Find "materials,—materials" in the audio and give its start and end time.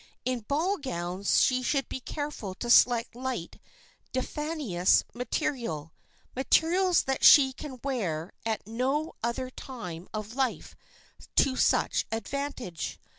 5.13-7.03